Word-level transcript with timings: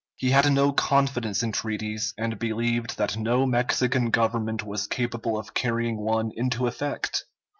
He 0.15 0.31
had 0.31 0.51
no 0.51 0.71
confidence 0.71 1.43
in 1.43 1.51
treaties, 1.51 2.15
and 2.17 2.39
believed 2.39 2.97
that 2.97 3.17
no 3.17 3.45
Mexican 3.45 4.09
government 4.09 4.63
was 4.65 4.87
capable 4.87 5.37
of 5.37 5.53
carrying 5.53 5.97
one 6.01 6.31
into 6.35 6.65
effect. 6.65 7.25